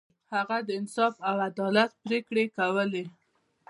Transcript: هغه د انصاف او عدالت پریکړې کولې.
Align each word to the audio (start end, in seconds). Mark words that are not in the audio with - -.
هغه 0.35 0.57
د 0.67 0.69
انصاف 0.79 1.13
او 1.27 1.35
عدالت 1.49 1.91
پریکړې 2.05 2.45
کولې. 2.57 3.03